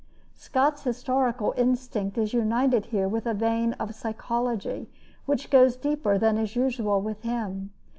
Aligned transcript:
Scott's 0.33 0.81
historical 0.83 1.53
instinct 1.57 2.17
is 2.17 2.33
united 2.33 2.85
here 2.87 3.07
with 3.07 3.27
a 3.27 3.35
vein 3.35 3.73
of 3.73 3.93
psychology 3.93 4.89
which 5.27 5.51
goes 5.51 5.75
deeper 5.75 6.17
than 6.17 6.39
is 6.39 6.55
usual 6.55 6.99
with 6.99 7.21
him. 7.21 7.71